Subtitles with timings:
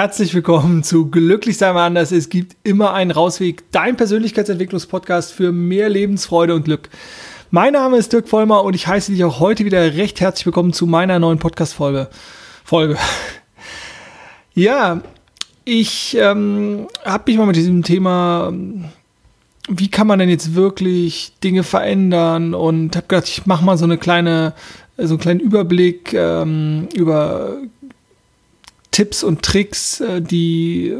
[0.00, 2.10] herzlich willkommen zu Glücklich sein wir anders.
[2.10, 3.70] Es gibt immer einen Rausweg.
[3.70, 6.88] Dein Persönlichkeitsentwicklungspodcast für mehr Lebensfreude und Glück.
[7.50, 10.72] Mein Name ist Dirk Vollmer und ich heiße dich auch heute wieder recht herzlich willkommen
[10.72, 12.08] zu meiner neuen Podcast-Folge.
[12.64, 12.96] Folge.
[14.54, 15.02] Ja,
[15.66, 18.54] ich ähm, habe mich mal mit diesem Thema,
[19.68, 23.84] wie kann man denn jetzt wirklich Dinge verändern und habe gedacht, ich mache mal so
[23.84, 24.54] eine kleine,
[24.96, 27.58] so einen kleinen Überblick ähm, über
[28.90, 30.96] Tipps und Tricks, äh, die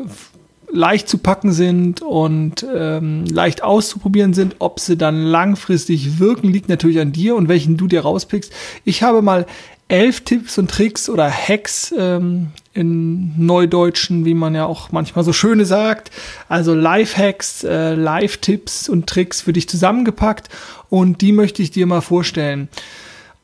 [0.73, 4.57] leicht zu packen sind und ähm, leicht auszuprobieren sind.
[4.61, 8.53] Ob sie dann langfristig wirken, liegt natürlich an dir und welchen du dir rauspickst.
[8.85, 9.47] Ich habe mal
[9.89, 15.33] elf Tipps und Tricks oder Hacks ähm, in Neudeutschen, wie man ja auch manchmal so
[15.33, 16.13] schöne sagt.
[16.49, 20.49] Also Live-Hacks, äh, Live-Tipps und Tricks für dich zusammengepackt
[20.89, 22.69] und die möchte ich dir mal vorstellen.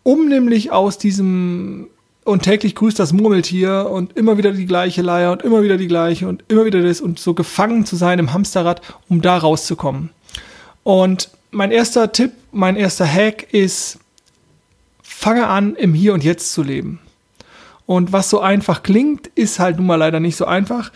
[0.05, 1.89] Um nämlich aus diesem
[2.27, 5.87] und täglich grüßt das Murmeltier und immer wieder die gleiche Leier und immer wieder die
[5.87, 10.11] gleiche und immer wieder das und so gefangen zu sein im Hamsterrad, um da rauszukommen.
[10.83, 13.99] Und mein erster Tipp, mein erster Hack ist,
[15.03, 16.99] fange an, im Hier und Jetzt zu leben.
[17.87, 20.91] Und was so einfach klingt, ist halt nun mal leider nicht so einfach.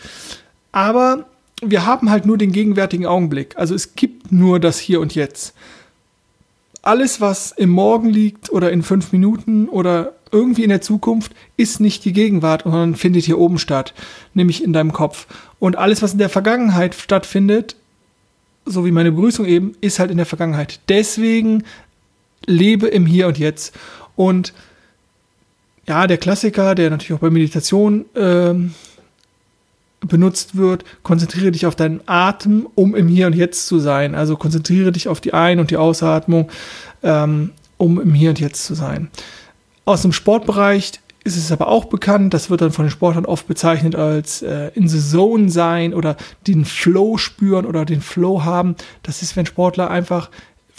[0.73, 1.25] Aber
[1.61, 3.57] wir haben halt nur den gegenwärtigen Augenblick.
[3.57, 5.53] Also es gibt nur das Hier und Jetzt.
[6.81, 11.79] Alles, was im Morgen liegt oder in fünf Minuten oder irgendwie in der Zukunft ist
[11.79, 13.93] nicht die Gegenwart, sondern findet hier oben statt,
[14.33, 15.27] nämlich in deinem Kopf.
[15.59, 17.75] Und alles, was in der Vergangenheit stattfindet,
[18.65, 20.79] so wie meine Begrüßung eben, ist halt in der Vergangenheit.
[20.89, 21.63] Deswegen
[22.45, 23.75] lebe im Hier und Jetzt.
[24.15, 24.53] Und
[25.87, 28.73] ja, der Klassiker, der natürlich auch bei Meditation ähm,
[30.07, 34.15] benutzt wird, konzentriere dich auf deinen Atem, um im Hier und Jetzt zu sein.
[34.15, 36.49] Also konzentriere dich auf die Ein- und die Ausatmung,
[37.03, 39.09] ähm, um im Hier und Jetzt zu sein.
[39.85, 43.47] Aus dem Sportbereich ist es aber auch bekannt, das wird dann von den Sportlern oft
[43.47, 46.17] bezeichnet als äh, in the zone sein oder
[46.47, 48.75] den Flow spüren oder den Flow haben.
[49.03, 50.31] Das ist, wenn Sportler einfach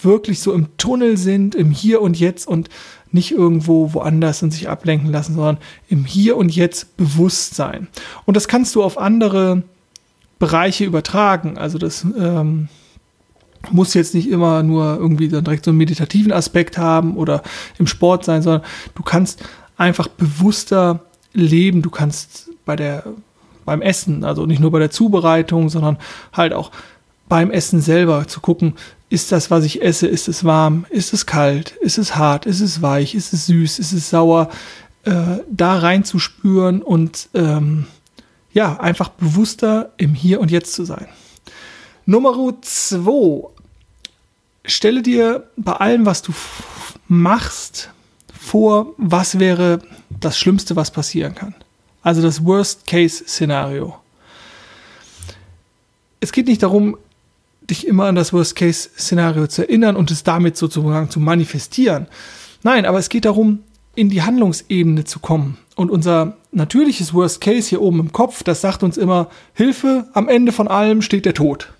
[0.04, 2.68] wirklich so im Tunnel sind, im Hier und Jetzt und
[3.10, 5.58] nicht irgendwo woanders und sich ablenken lassen, sondern
[5.88, 7.88] im Hier und Jetzt bewusst sein.
[8.24, 9.62] Und das kannst du auf andere
[10.38, 11.58] Bereiche übertragen.
[11.58, 12.68] Also das ähm,
[13.70, 17.42] muss jetzt nicht immer nur irgendwie dann direkt so einen meditativen Aspekt haben oder
[17.78, 18.62] im Sport sein, sondern
[18.94, 19.42] du kannst
[19.76, 21.00] einfach bewusster
[21.32, 21.82] leben.
[21.82, 23.04] Du kannst bei der,
[23.64, 25.98] beim Essen, also nicht nur bei der Zubereitung, sondern
[26.32, 26.70] halt auch
[27.28, 28.74] beim Essen selber zu gucken,
[29.12, 32.60] ist das, was ich esse, ist es warm, ist es kalt, ist es hart, ist
[32.60, 34.48] es weich, ist es süß, ist es sauer,
[35.04, 37.86] äh, da reinzuspüren und ähm,
[38.54, 41.08] ja, einfach bewusster im Hier und Jetzt zu sein.
[42.06, 43.48] Nummer zwei.
[44.64, 46.32] Stelle dir bei allem, was du
[47.08, 47.90] machst,
[48.32, 51.54] vor, was wäre das Schlimmste, was passieren kann.
[52.02, 53.96] Also das Worst-Case-Szenario.
[56.20, 56.96] Es geht nicht darum,
[57.72, 62.06] dich immer an das Worst-Case-Szenario zu erinnern und es damit sozusagen zu manifestieren.
[62.62, 63.60] Nein, aber es geht darum,
[63.94, 65.58] in die Handlungsebene zu kommen.
[65.74, 70.52] Und unser natürliches Worst-Case hier oben im Kopf, das sagt uns immer, Hilfe, am Ende
[70.52, 71.72] von allem steht der Tod.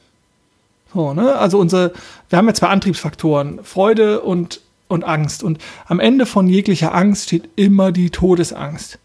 [0.94, 1.36] So, ne?
[1.36, 1.92] Also unser,
[2.28, 5.42] wir haben ja zwei Antriebsfaktoren, Freude und, und Angst.
[5.42, 8.98] Und am Ende von jeglicher Angst steht immer die Todesangst.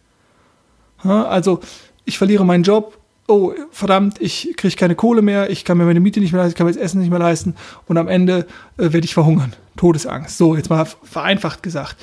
[1.04, 1.60] Ja, also
[2.06, 2.98] ich verliere meinen Job,
[3.28, 6.54] oh verdammt, ich kriege keine Kohle mehr, ich kann mir meine Miete nicht mehr leisten,
[6.54, 7.56] ich kann mir das Essen nicht mehr leisten
[7.86, 9.54] und am Ende äh, werde ich verhungern.
[9.76, 10.38] Todesangst.
[10.38, 11.98] So, jetzt mal vereinfacht gesagt.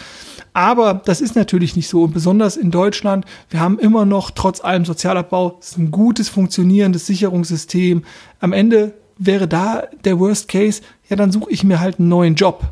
[0.52, 2.04] Aber das ist natürlich nicht so.
[2.04, 8.04] Und besonders in Deutschland, wir haben immer noch trotz allem Sozialabbau ein gutes funktionierendes Sicherungssystem.
[8.38, 12.36] Am Ende wäre da der Worst Case, ja, dann suche ich mir halt einen neuen
[12.36, 12.62] Job.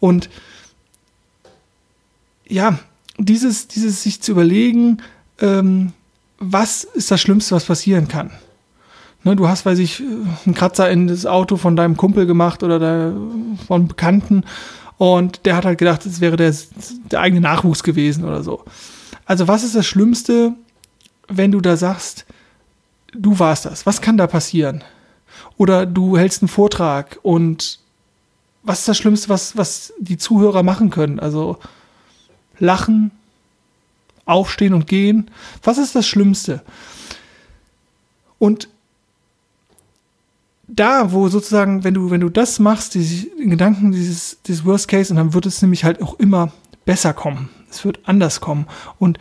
[0.00, 0.28] Und
[2.48, 2.78] ja,
[3.18, 4.98] dieses, dieses sich zu überlegen,
[5.40, 5.92] ähm,
[6.38, 8.30] was ist das Schlimmste, was passieren kann?
[9.24, 10.02] Ne, du hast, weiß ich,
[10.44, 13.12] einen Kratzer in das Auto von deinem Kumpel gemacht oder der,
[13.66, 14.44] von Bekannten
[14.98, 16.54] und der hat halt gedacht, es wäre der,
[17.10, 18.64] der eigene Nachwuchs gewesen oder so.
[19.24, 20.54] Also was ist das Schlimmste,
[21.28, 22.24] wenn du da sagst,
[23.12, 23.84] du warst das?
[23.86, 24.84] Was kann da passieren?
[25.56, 27.80] Oder du hältst einen Vortrag und
[28.62, 31.20] was ist das Schlimmste, was, was die Zuhörer machen können?
[31.20, 31.58] Also
[32.58, 33.10] lachen,
[34.26, 35.30] aufstehen und gehen.
[35.62, 36.62] Was ist das Schlimmste?
[38.38, 38.68] Und
[40.68, 45.12] da, wo sozusagen, wenn du, wenn du das machst, die Gedanken dieses, dieses Worst Case,
[45.12, 46.52] und dann wird es nämlich halt auch immer
[46.84, 47.48] besser kommen.
[47.70, 48.66] Es wird anders kommen.
[48.98, 49.18] Und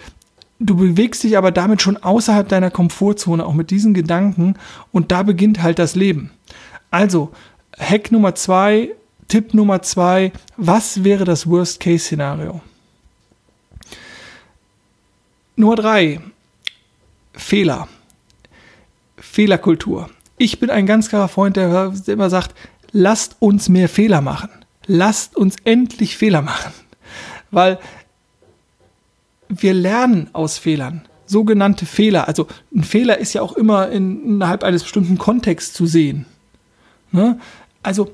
[0.59, 4.55] du bewegst dich aber damit schon außerhalb deiner Komfortzone, auch mit diesen Gedanken,
[4.91, 6.31] und da beginnt halt das Leben.
[6.89, 7.31] Also,
[7.77, 8.91] Hack Nummer zwei,
[9.27, 12.61] Tipp Nummer zwei, was wäre das Worst-Case-Szenario?
[15.55, 16.19] Nummer drei,
[17.33, 17.87] Fehler.
[19.17, 20.09] Fehlerkultur.
[20.37, 22.55] Ich bin ein ganz klarer Freund, der immer sagt,
[22.91, 24.49] lasst uns mehr Fehler machen.
[24.85, 26.73] Lasst uns endlich Fehler machen.
[27.51, 27.79] Weil
[29.47, 31.07] wir lernen aus Fehlern.
[31.25, 32.27] Sogenannte Fehler.
[32.27, 36.25] Also ein Fehler ist ja auch immer in, innerhalb eines bestimmten Kontexts zu sehen.
[37.11, 37.39] Ne?
[37.81, 38.11] Also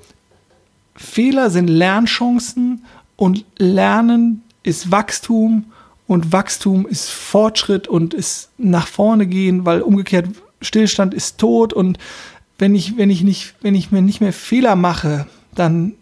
[0.95, 2.85] Fehler sind Lernchancen
[3.15, 5.70] und Lernen ist Wachstum
[6.11, 10.27] und Wachstum ist Fortschritt und ist nach vorne gehen, weil umgekehrt
[10.59, 11.99] Stillstand ist tot und
[12.57, 15.25] wenn ich, wenn ich nicht, wenn ich mir nicht mehr Fehler mache,
[15.55, 15.93] dann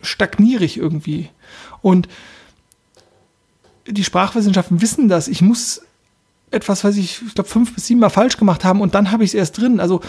[0.00, 1.30] stagniere ich irgendwie.
[1.80, 2.08] Und
[3.86, 5.28] die Sprachwissenschaften wissen das.
[5.28, 5.82] Ich muss
[6.50, 9.22] etwas, was ich, ich glaube, fünf bis sieben Mal falsch gemacht haben und dann habe
[9.22, 9.78] ich es erst drin.
[9.78, 10.00] Also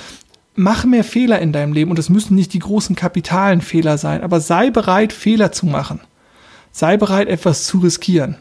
[0.56, 4.24] mach mehr Fehler in deinem Leben und es müssen nicht die großen kapitalen Fehler sein,
[4.24, 6.00] aber sei bereit, Fehler zu machen.
[6.72, 8.38] Sei bereit, etwas zu riskieren.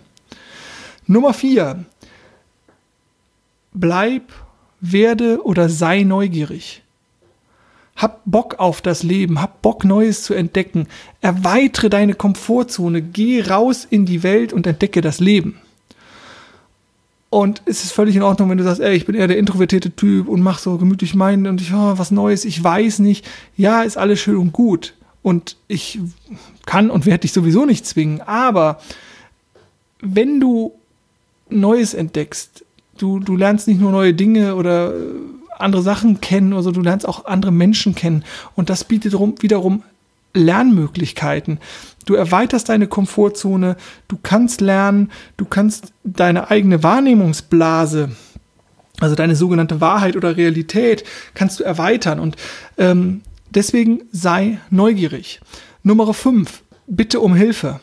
[1.06, 1.84] Nummer vier.
[3.72, 4.32] Bleib,
[4.81, 6.82] werde oder sei neugierig.
[7.96, 10.88] Hab Bock auf das Leben, hab Bock Neues zu entdecken.
[11.20, 15.58] Erweitere deine Komfortzone, geh raus in die Welt und entdecke das Leben.
[17.31, 19.90] Und es ist völlig in Ordnung, wenn du sagst, ey, ich bin eher der introvertierte
[19.90, 23.26] Typ und mach so gemütlich meinen und ich, oh, was Neues, ich weiß nicht.
[23.56, 24.94] Ja, ist alles schön und gut.
[25.22, 25.99] Und ich
[26.66, 28.20] kann und werde dich sowieso nicht zwingen.
[28.20, 28.81] Aber
[30.00, 30.72] wenn du
[31.60, 32.64] Neues entdeckst,
[32.99, 34.93] du, du lernst nicht nur neue Dinge oder
[35.58, 38.25] andere Sachen kennen oder so, du lernst auch andere Menschen kennen.
[38.54, 39.82] Und das bietet wiederum
[40.34, 41.58] Lernmöglichkeiten.
[42.04, 43.76] Du erweiterst deine Komfortzone,
[44.08, 48.10] du kannst lernen, du kannst deine eigene Wahrnehmungsblase,
[49.00, 51.04] also deine sogenannte Wahrheit oder Realität,
[51.34, 52.19] kannst du erweitern.
[52.19, 52.37] Und
[52.78, 55.40] ähm, deswegen sei neugierig.
[55.82, 57.81] Nummer 5, bitte um Hilfe.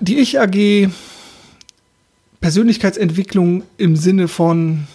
[0.00, 0.88] Die Ich AG
[2.40, 4.86] Persönlichkeitsentwicklung im Sinne von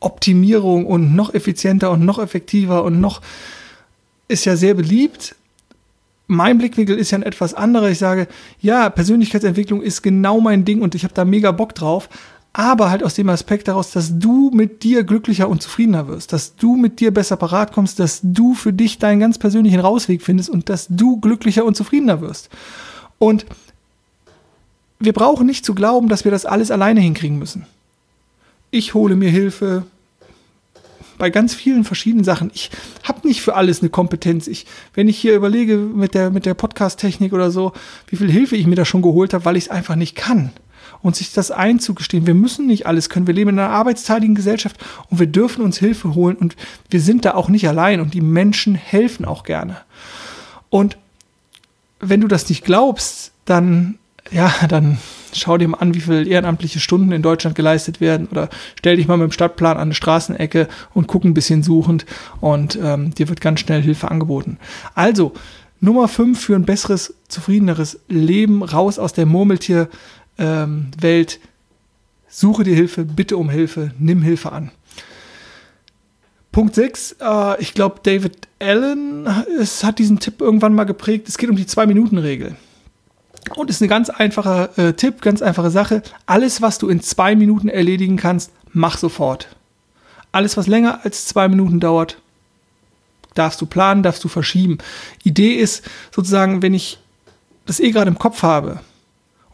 [0.00, 3.22] Optimierung und noch effizienter und noch effektiver und noch
[4.28, 5.34] ist ja sehr beliebt.
[6.26, 7.88] Mein Blickwinkel ist ja ein etwas anderer.
[7.88, 8.28] Ich sage,
[8.60, 12.10] ja, Persönlichkeitsentwicklung ist genau mein Ding und ich habe da mega Bock drauf.
[12.52, 16.56] Aber halt aus dem Aspekt daraus, dass du mit dir glücklicher und zufriedener wirst, dass
[16.56, 20.50] du mit dir besser parat kommst, dass du für dich deinen ganz persönlichen Rausweg findest
[20.50, 22.50] und dass du glücklicher und zufriedener wirst.
[23.18, 23.46] Und
[24.98, 27.66] wir brauchen nicht zu glauben, dass wir das alles alleine hinkriegen müssen.
[28.70, 29.84] Ich hole mir Hilfe
[31.18, 32.50] bei ganz vielen verschiedenen Sachen.
[32.54, 32.70] Ich
[33.02, 34.46] habe nicht für alles eine Kompetenz.
[34.46, 37.72] Ich, wenn ich hier überlege mit der, mit der Podcast-Technik oder so,
[38.06, 40.52] wie viel Hilfe ich mir da schon geholt habe, weil ich es einfach nicht kann.
[41.02, 43.26] Und sich das einzugestehen, wir müssen nicht alles können.
[43.26, 44.76] Wir leben in einer arbeitsteiligen Gesellschaft
[45.10, 46.56] und wir dürfen uns Hilfe holen und
[46.90, 49.76] wir sind da auch nicht allein und die Menschen helfen auch gerne.
[50.70, 50.98] Und
[52.00, 53.98] wenn du das nicht glaubst, dann
[54.30, 54.98] ja, dann
[55.32, 58.48] schau dir mal an, wie viele ehrenamtliche Stunden in Deutschland geleistet werden oder
[58.78, 62.06] stell dich mal mit dem Stadtplan an eine Straßenecke und guck ein bisschen suchend
[62.40, 64.58] und ähm, dir wird ganz schnell Hilfe angeboten.
[64.94, 65.32] Also,
[65.80, 69.88] Nummer 5 für ein besseres, zufriedeneres Leben, raus aus der Murmeltierwelt.
[70.38, 70.90] Ähm,
[72.30, 74.70] Suche dir Hilfe, bitte um Hilfe, nimm Hilfe an.
[76.58, 79.28] Punkt 6, äh, ich glaube, David Allen
[79.60, 81.28] es hat diesen Tipp irgendwann mal geprägt.
[81.28, 82.56] Es geht um die Zwei-Minuten-Regel.
[83.54, 86.02] Und ist eine ganz einfache äh, Tipp, ganz einfache Sache.
[86.26, 89.54] Alles, was du in zwei Minuten erledigen kannst, mach sofort.
[90.32, 92.20] Alles, was länger als zwei Minuten dauert,
[93.34, 94.78] darfst du planen, darfst du verschieben.
[95.22, 96.98] Idee ist sozusagen, wenn ich
[97.66, 98.80] das eh gerade im Kopf habe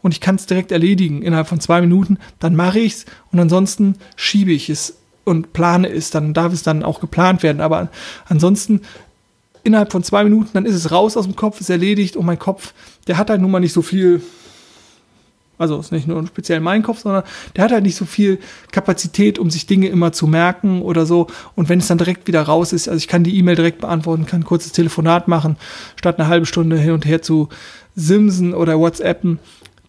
[0.01, 3.39] und ich kann es direkt erledigen innerhalb von zwei Minuten, dann mache ich es und
[3.39, 7.59] ansonsten schiebe ich es und plane es, dann darf es dann auch geplant werden.
[7.59, 7.89] Aber
[8.27, 8.81] ansonsten
[9.65, 12.39] innerhalb von zwei Minuten, dann ist es raus aus dem Kopf, ist erledigt und mein
[12.39, 12.73] Kopf,
[13.07, 14.21] der hat halt nun mal nicht so viel,
[15.57, 17.23] also ist nicht nur speziell mein Kopf, sondern
[17.55, 18.39] der hat halt nicht so viel
[18.71, 21.27] Kapazität, um sich Dinge immer zu merken oder so.
[21.55, 24.27] Und wenn es dann direkt wieder raus ist, also ich kann die E-Mail direkt beantworten,
[24.27, 25.57] kann ein kurzes Telefonat machen,
[25.95, 27.49] statt eine halbe Stunde hin und her zu
[27.95, 29.39] simsen oder WhatsAppen,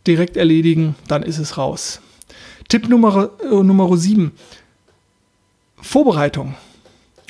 [0.07, 2.01] direkt erledigen, dann ist es raus.
[2.69, 4.33] Tipp Nummer, äh, Nummer 7.
[5.87, 6.55] Vorbereitung.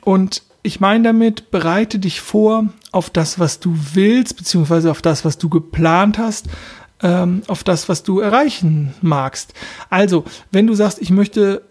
[0.03, 5.25] Und ich meine damit, bereite dich vor auf das, was du willst, beziehungsweise auf das,
[5.25, 6.47] was du geplant hast,
[7.03, 9.53] ähm, auf das, was du erreichen magst.
[9.91, 11.63] Also, wenn du sagst, ich möchte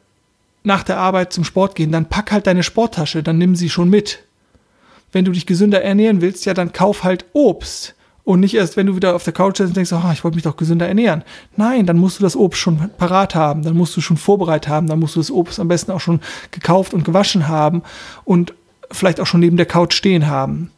[0.63, 3.89] nach der Arbeit zum Sport gehen, dann pack halt deine Sporttasche, dann nimm sie schon
[3.89, 4.19] mit.
[5.11, 7.94] Wenn du dich gesünder ernähren willst, ja, dann kauf halt Obst.
[8.25, 10.35] Und nicht erst, wenn du wieder auf der Couch sitzt und denkst, oh, ich wollte
[10.35, 11.23] mich doch gesünder ernähren.
[11.55, 14.87] Nein, dann musst du das Obst schon parat haben, dann musst du schon vorbereitet haben,
[14.87, 17.83] dann musst du das Obst am besten auch schon gekauft und gewaschen haben
[18.23, 18.55] und
[18.91, 20.71] vielleicht auch schon neben der Couch stehen haben.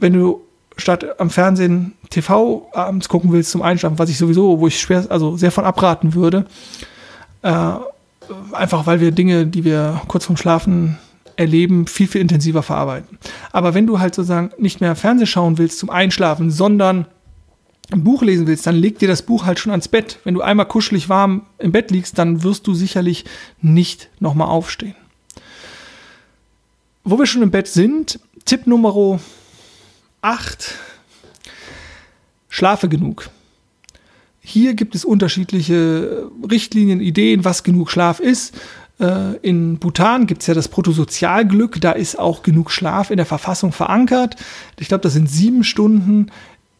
[0.00, 0.40] Wenn du
[0.76, 5.06] statt am Fernsehen TV abends gucken willst zum Einschlafen, was ich sowieso, wo ich schwer,
[5.10, 6.46] also sehr von abraten würde,
[7.42, 7.72] äh,
[8.52, 10.98] einfach weil wir Dinge, die wir kurz vorm Schlafen
[11.42, 13.18] erleben, viel, viel intensiver verarbeiten.
[13.52, 17.06] Aber wenn du halt sozusagen nicht mehr Fernseh schauen willst zum Einschlafen, sondern
[17.90, 20.18] ein Buch lesen willst, dann leg dir das Buch halt schon ans Bett.
[20.24, 23.24] Wenn du einmal kuschelig warm im Bett liegst, dann wirst du sicherlich
[23.60, 24.94] nicht nochmal aufstehen.
[27.04, 29.20] Wo wir schon im Bett sind, Tipp Nummer
[30.22, 30.74] 8.
[32.48, 33.30] Schlafe genug.
[34.40, 38.54] Hier gibt es unterschiedliche Richtlinien, Ideen, was genug Schlaf ist.
[39.02, 43.26] Äh, in Bhutan gibt es ja das Protosozialglück, da ist auch genug Schlaf in der
[43.26, 44.36] Verfassung verankert.
[44.78, 46.30] Ich glaube, das sind sieben Stunden.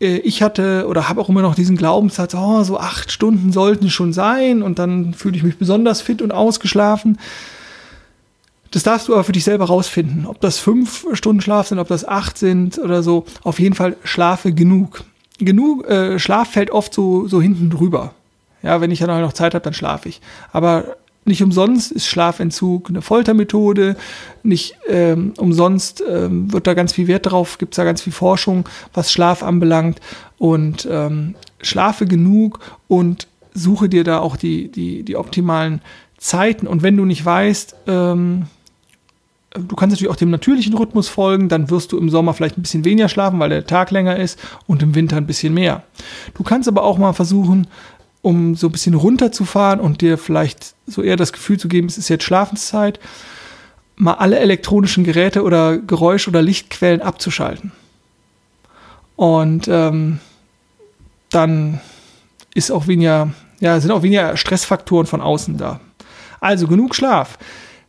[0.01, 3.91] Äh, ich hatte oder habe auch immer noch diesen Glaubenssatz, oh, so acht Stunden sollten
[3.91, 7.19] schon sein und dann fühle ich mich besonders fit und ausgeschlafen.
[8.71, 10.25] Das darfst du aber für dich selber rausfinden.
[10.27, 13.27] Ob das fünf Stunden Schlaf sind, ob das acht sind oder so.
[13.43, 15.05] Auf jeden Fall schlafe genug.
[15.39, 18.15] Genug äh, Schlaf fällt oft so, so hinten drüber.
[18.63, 20.21] Ja, wenn ich dann noch Zeit habe, dann schlafe ich.
[20.53, 23.97] Aber nicht umsonst ist Schlafentzug eine Foltermethode.
[24.43, 28.13] Nicht ähm, umsonst ähm, wird da ganz viel Wert drauf, gibt es da ganz viel
[28.13, 30.01] Forschung, was Schlaf anbelangt.
[30.39, 35.81] Und ähm, schlafe genug und suche dir da auch die, die, die optimalen
[36.19, 36.67] Zeiten.
[36.67, 38.47] Und wenn du nicht weißt, ähm,
[39.55, 42.63] du kannst natürlich auch dem natürlichen Rhythmus folgen, dann wirst du im Sommer vielleicht ein
[42.63, 45.83] bisschen weniger schlafen, weil der Tag länger ist und im Winter ein bisschen mehr.
[46.35, 47.67] Du kannst aber auch mal versuchen,
[48.23, 51.99] um so ein bisschen runterzufahren und dir vielleicht so eher das Gefühl zu geben, es
[51.99, 53.01] ist jetzt Schlafenszeit,
[53.97, 57.73] mal alle elektronischen Geräte oder Geräusch- oder Lichtquellen abzuschalten.
[59.17, 60.21] Und ähm,
[61.31, 61.81] dann
[62.55, 65.81] ist auch weniger, ja, sind auch weniger Stressfaktoren von außen da.
[66.41, 67.39] Also genug Schlaf.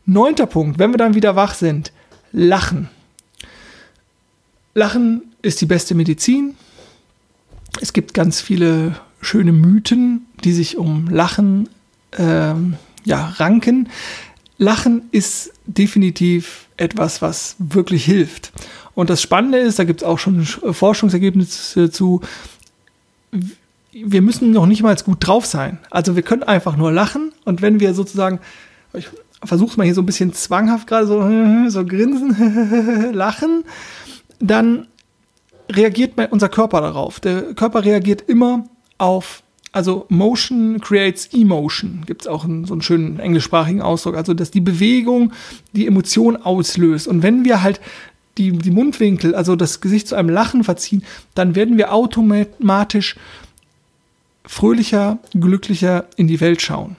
[0.06, 1.92] Neunter Punkt, wenn wir dann wieder wach sind,
[2.32, 2.88] Lachen.
[4.74, 6.56] Lachen ist die beste Medizin.
[7.80, 11.68] Es gibt ganz viele schöne Mythen, die sich um Lachen
[12.18, 13.88] ähm, ja, ranken.
[14.58, 18.52] Lachen ist definitiv etwas, was wirklich hilft.
[18.94, 22.20] Und das Spannende ist, da gibt es auch schon Forschungsergebnisse zu,
[23.92, 25.78] wir müssen noch nicht mal gut drauf sein.
[25.90, 28.40] Also wir können einfach nur lachen und wenn wir sozusagen,
[28.92, 29.08] ich
[29.42, 31.20] versuche es mal hier so ein bisschen zwanghaft gerade so,
[31.68, 33.64] so grinsen, lachen,
[34.38, 34.86] dann
[35.70, 37.20] reagiert unser Körper darauf.
[37.20, 38.66] Der Körper reagiert immer
[38.98, 44.34] auf, also Motion creates Emotion, gibt es auch einen, so einen schönen englischsprachigen Ausdruck, also
[44.34, 45.32] dass die Bewegung
[45.72, 47.08] die Emotion auslöst.
[47.08, 47.80] Und wenn wir halt
[48.38, 53.16] die, die Mundwinkel, also das Gesicht zu einem Lachen verziehen, dann werden wir automatisch
[54.46, 56.96] fröhlicher, glücklicher in die Welt schauen.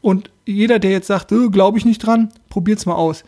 [0.00, 3.24] Und jeder, der jetzt sagt, oh, glaube ich nicht dran, probiert's mal aus.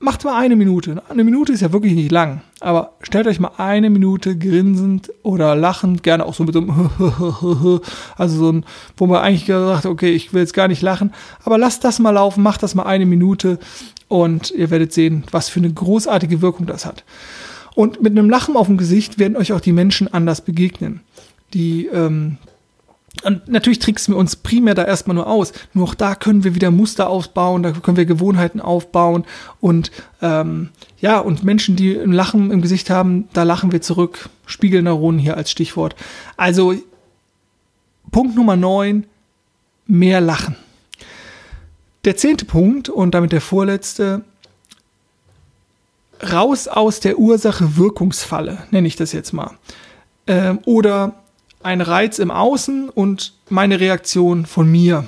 [0.00, 1.02] Macht mal eine Minute.
[1.08, 2.42] Eine Minute ist ja wirklich nicht lang.
[2.60, 6.90] Aber stellt euch mal eine Minute grinsend oder lachend, gerne auch so mit so einem
[8.16, 8.64] also so ein,
[8.96, 11.12] wo man eigentlich gesagt okay, ich will jetzt gar nicht lachen.
[11.44, 13.58] Aber lasst das mal laufen, macht das mal eine Minute
[14.06, 17.04] und ihr werdet sehen, was für eine großartige Wirkung das hat.
[17.74, 21.00] Und mit einem Lachen auf dem Gesicht werden euch auch die Menschen anders begegnen.
[21.54, 22.38] Die ähm,
[23.24, 25.52] und natürlich tricksen wir uns primär da erstmal nur aus.
[25.74, 29.24] Nur auch da können wir wieder Muster aufbauen, da können wir Gewohnheiten aufbauen.
[29.60, 29.90] Und
[30.22, 30.70] ähm,
[31.00, 34.28] ja, und Menschen, die ein Lachen im Gesicht haben, da lachen wir zurück.
[34.46, 35.96] Spiegelneuronen hier als Stichwort.
[36.36, 36.74] Also
[38.10, 39.04] Punkt Nummer 9,
[39.86, 40.56] mehr lachen.
[42.04, 44.22] Der zehnte Punkt und damit der vorletzte,
[46.22, 49.52] raus aus der Ursache-Wirkungsfalle, nenne ich das jetzt mal.
[50.26, 51.14] Ähm, oder
[51.62, 55.06] ein Reiz im Außen und meine Reaktion von mir.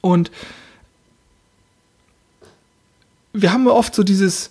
[0.00, 0.30] Und
[3.32, 4.50] wir haben oft so dieses,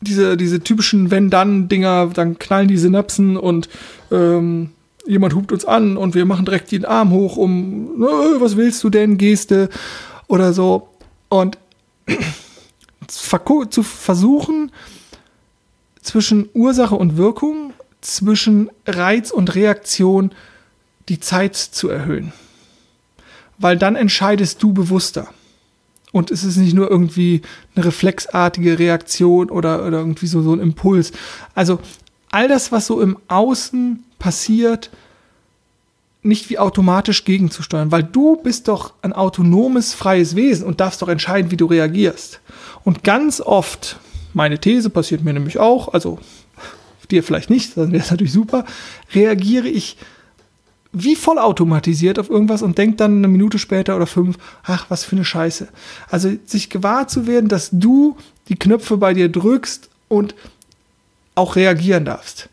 [0.00, 3.68] diese, diese typischen Wenn-Dann-Dinger, dann knallen die Synapsen und
[4.10, 4.70] ähm,
[5.06, 8.00] jemand hupt uns an und wir machen direkt den Arm hoch, um,
[8.38, 9.68] was willst du denn, Geste
[10.28, 10.88] oder so.
[11.28, 11.58] Und
[13.08, 14.70] zu versuchen,
[16.02, 17.72] zwischen Ursache und Wirkung
[18.02, 20.32] zwischen Reiz und Reaktion
[21.08, 22.32] die Zeit zu erhöhen.
[23.58, 25.28] Weil dann entscheidest du bewusster.
[26.12, 27.40] Und es ist nicht nur irgendwie
[27.74, 31.12] eine reflexartige Reaktion oder, oder irgendwie so, so ein Impuls.
[31.54, 31.80] Also
[32.30, 34.90] all das, was so im Außen passiert,
[36.22, 41.08] nicht wie automatisch gegenzusteuern, weil du bist doch ein autonomes, freies Wesen und darfst doch
[41.08, 42.40] entscheiden, wie du reagierst.
[42.84, 43.98] Und ganz oft,
[44.34, 46.18] meine These passiert mir nämlich auch, also
[47.12, 48.64] dir vielleicht nicht, dann wäre es natürlich super,
[49.14, 49.96] reagiere ich
[50.92, 55.16] wie vollautomatisiert auf irgendwas und denke dann eine Minute später oder fünf, ach, was für
[55.16, 55.68] eine Scheiße.
[56.10, 58.16] Also sich gewahr zu werden, dass du
[58.48, 60.34] die Knöpfe bei dir drückst und
[61.34, 62.50] auch reagieren darfst.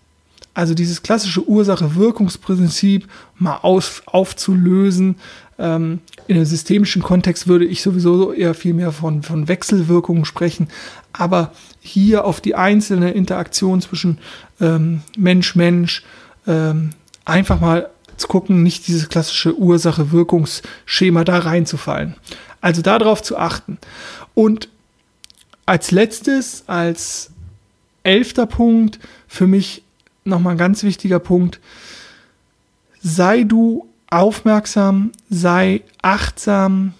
[0.54, 5.18] Also dieses klassische Ursache-Wirkungsprinzip mal auf, aufzulösen.
[5.60, 10.70] Ähm, in einem systemischen Kontext würde ich sowieso eher viel mehr von, von Wechselwirkungen sprechen.
[11.12, 11.52] Aber
[11.82, 14.20] hier auf die einzelne Interaktion zwischen
[14.62, 16.04] ähm, Mensch, Mensch,
[16.48, 16.92] ähm,
[17.26, 22.16] einfach mal zu gucken, nicht dieses klassische Ursache-Wirkungsschema da reinzufallen.
[22.62, 23.78] Also darauf zu achten.
[24.34, 24.70] Und
[25.66, 27.32] als letztes, als
[28.04, 29.84] elfter Punkt, für mich
[30.24, 31.60] nochmal ein ganz wichtiger Punkt,
[33.02, 36.94] sei du aufmerksam, sei achtsam,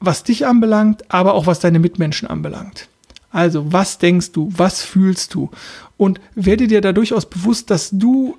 [0.00, 2.88] was dich anbelangt, aber auch was deine Mitmenschen anbelangt.
[3.30, 5.50] Also, was denkst du, was fühlst du?
[5.96, 8.38] Und werde dir da durchaus bewusst, dass du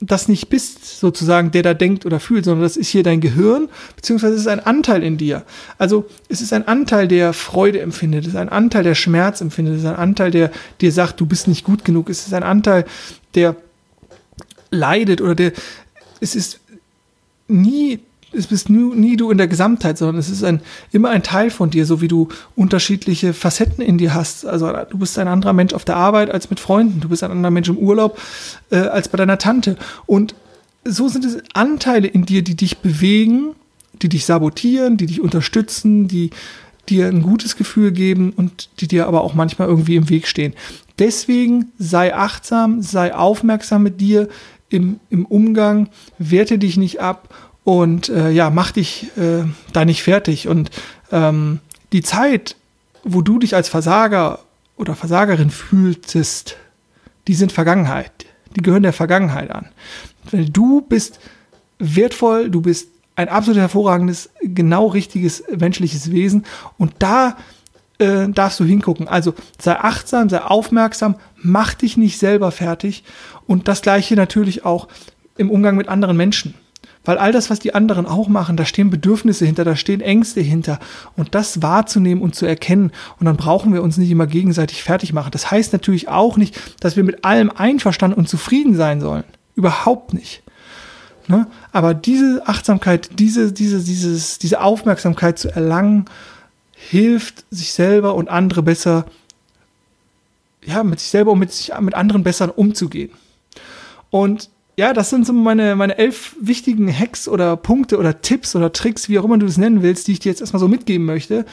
[0.00, 3.68] das nicht bist, sozusagen, der da denkt oder fühlt, sondern das ist hier dein Gehirn,
[3.96, 5.44] beziehungsweise es ist ein Anteil in dir.
[5.76, 9.74] Also es ist ein Anteil, der Freude empfindet, es ist ein Anteil, der Schmerz empfindet,
[9.74, 12.42] es ist ein Anteil, der dir sagt, du bist nicht gut genug, es ist ein
[12.42, 12.86] Anteil,
[13.34, 13.56] der
[14.70, 15.52] leidet oder der,
[16.20, 16.59] es ist
[17.50, 18.00] nie
[18.32, 20.60] es bist nie, nie du in der Gesamtheit, sondern es ist ein,
[20.92, 24.46] immer ein Teil von dir, so wie du unterschiedliche Facetten in dir hast.
[24.46, 27.30] Also du bist ein anderer Mensch auf der Arbeit als mit Freunden, du bist ein
[27.30, 28.20] anderer Mensch im Urlaub
[28.70, 29.76] äh, als bei deiner Tante.
[30.06, 30.34] Und
[30.84, 33.54] so sind es Anteile in dir, die dich bewegen,
[34.00, 36.30] die dich sabotieren, die dich unterstützen, die
[36.88, 40.54] dir ein gutes Gefühl geben und die dir aber auch manchmal irgendwie im Weg stehen.
[40.98, 44.28] Deswegen sei achtsam, sei aufmerksam mit dir
[44.70, 47.34] im, im Umgang, werte dich nicht ab
[47.64, 50.48] und äh, ja, mach dich äh, da nicht fertig.
[50.48, 50.70] Und
[51.12, 51.60] ähm,
[51.92, 52.56] die Zeit,
[53.04, 54.40] wo du dich als Versager
[54.76, 56.56] oder Versagerin fühltest,
[57.28, 58.12] die sind Vergangenheit.
[58.56, 59.68] Die gehören der Vergangenheit an.
[60.30, 61.20] Weil du bist
[61.78, 66.46] wertvoll, du bist ein absolut hervorragendes, genau richtiges menschliches Wesen
[66.78, 67.36] und da
[67.98, 69.08] äh, darfst du hingucken.
[69.08, 73.04] Also sei achtsam, sei aufmerksam, mach dich nicht selber fertig
[73.46, 74.88] und das gleiche natürlich auch
[75.36, 76.54] im Umgang mit anderen Menschen.
[77.04, 80.42] Weil all das, was die anderen auch machen, da stehen Bedürfnisse hinter, da stehen Ängste
[80.42, 80.78] hinter.
[81.16, 82.92] Und das wahrzunehmen und zu erkennen.
[83.18, 85.30] Und dann brauchen wir uns nicht immer gegenseitig fertig machen.
[85.30, 89.24] Das heißt natürlich auch nicht, dass wir mit allem einverstanden und zufrieden sein sollen.
[89.54, 90.42] Überhaupt nicht.
[91.26, 91.46] Ne?
[91.72, 96.04] Aber diese Achtsamkeit, diese, diese, dieses, diese Aufmerksamkeit zu erlangen,
[96.74, 99.06] hilft sich selber und andere besser,
[100.64, 103.10] ja, mit sich selber und mit, sich, mit anderen besser umzugehen.
[104.10, 108.72] Und ja, das sind so meine, meine elf wichtigen Hacks oder Punkte oder Tipps oder
[108.72, 111.04] Tricks, wie auch immer du das nennen willst, die ich dir jetzt erstmal so mitgeben
[111.04, 111.44] möchte.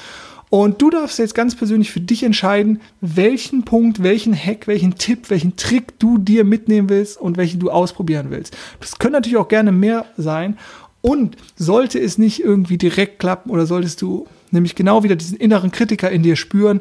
[0.49, 5.29] Und du darfst jetzt ganz persönlich für dich entscheiden, welchen Punkt, welchen Hack, welchen Tipp,
[5.29, 8.55] welchen Trick du dir mitnehmen willst und welchen du ausprobieren willst.
[8.79, 10.57] Das können natürlich auch gerne mehr sein.
[11.01, 15.71] Und sollte es nicht irgendwie direkt klappen oder solltest du nämlich genau wieder diesen inneren
[15.71, 16.79] Kritiker in dir spüren,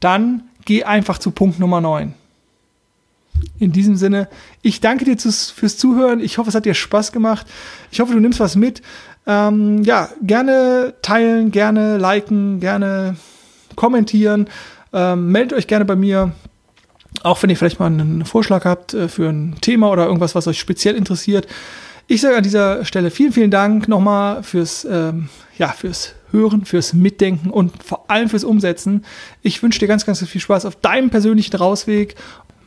[0.00, 2.12] dann geh einfach zu Punkt Nummer 9.
[3.58, 4.28] In diesem Sinne,
[4.62, 6.20] ich danke dir fürs Zuhören.
[6.20, 7.46] Ich hoffe, es hat dir Spaß gemacht.
[7.90, 8.82] Ich hoffe, du nimmst was mit.
[9.26, 13.16] Ähm, ja, gerne teilen, gerne liken, gerne
[13.74, 14.48] kommentieren.
[14.92, 16.32] Ähm, meldet euch gerne bei mir.
[17.22, 20.46] Auch wenn ihr vielleicht mal einen Vorschlag habt äh, für ein Thema oder irgendwas, was
[20.46, 21.46] euch speziell interessiert.
[22.08, 26.92] Ich sage an dieser Stelle vielen, vielen Dank nochmal fürs, ähm, ja, fürs Hören, fürs
[26.92, 29.04] Mitdenken und vor allem fürs Umsetzen.
[29.42, 32.14] Ich wünsche dir ganz, ganz viel Spaß auf deinem persönlichen Rausweg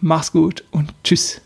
[0.02, 1.42] Mach's gut und tschüss.